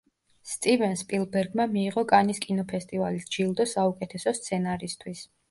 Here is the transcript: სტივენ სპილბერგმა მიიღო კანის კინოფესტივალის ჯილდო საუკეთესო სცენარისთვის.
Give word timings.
სტივენ 0.51 0.95
სპილბერგმა 1.01 1.67
მიიღო 1.73 2.05
კანის 2.13 2.41
კინოფესტივალის 2.47 3.29
ჯილდო 3.37 3.69
საუკეთესო 3.75 4.35
სცენარისთვის. 4.41 5.25